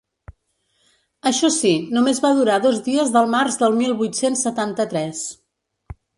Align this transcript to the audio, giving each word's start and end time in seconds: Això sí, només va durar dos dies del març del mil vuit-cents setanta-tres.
Això 1.31 1.51
sí, 1.55 1.73
només 1.97 2.21
va 2.23 2.31
durar 2.39 2.55
dos 2.65 2.81
dies 2.89 3.13
del 3.19 3.29
març 3.35 3.59
del 3.61 3.79
mil 3.83 3.95
vuit-cents 4.01 4.43
setanta-tres. 4.49 5.23